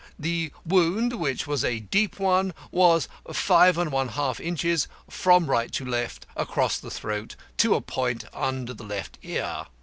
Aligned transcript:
The 0.17 0.51
wound, 0.65 1.13
which 1.19 1.45
was 1.45 1.63
a 1.63 1.79
deep 1.81 2.17
one, 2.19 2.55
was 2.71 3.07
five 3.31 3.77
and 3.77 3.93
a 3.93 4.07
half 4.07 4.39
inches 4.39 4.87
from 5.07 5.45
right 5.45 5.71
to 5.73 5.85
left 5.85 6.25
across 6.35 6.79
the 6.79 6.89
throat 6.89 7.35
to 7.57 7.75
a 7.75 7.81
point 7.81 8.25
under 8.33 8.73
the 8.73 8.83
left 8.83 9.19
ear. 9.21 9.67